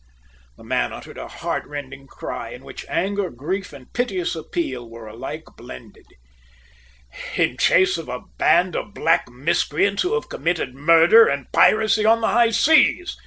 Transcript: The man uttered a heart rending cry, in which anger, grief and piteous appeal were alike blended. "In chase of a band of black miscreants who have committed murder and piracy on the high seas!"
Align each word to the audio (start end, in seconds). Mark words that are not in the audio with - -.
The 0.57 0.63
man 0.63 0.91
uttered 0.93 1.19
a 1.19 1.27
heart 1.27 1.63
rending 1.67 2.07
cry, 2.07 2.49
in 2.49 2.63
which 2.63 2.87
anger, 2.89 3.29
grief 3.29 3.71
and 3.71 3.93
piteous 3.93 4.35
appeal 4.35 4.89
were 4.89 5.05
alike 5.05 5.43
blended. 5.55 6.07
"In 7.37 7.55
chase 7.55 7.99
of 7.99 8.09
a 8.09 8.21
band 8.39 8.75
of 8.75 8.95
black 8.95 9.29
miscreants 9.29 10.01
who 10.01 10.15
have 10.15 10.27
committed 10.27 10.73
murder 10.73 11.27
and 11.27 11.51
piracy 11.51 12.03
on 12.03 12.21
the 12.21 12.29
high 12.29 12.49
seas!" 12.49 13.15